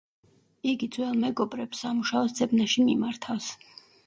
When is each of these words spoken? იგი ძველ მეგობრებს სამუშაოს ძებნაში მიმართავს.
იგი 0.71 0.87
ძველ 0.95 1.19
მეგობრებს 1.23 1.83
სამუშაოს 1.85 2.35
ძებნაში 2.41 2.87
მიმართავს. 2.89 3.53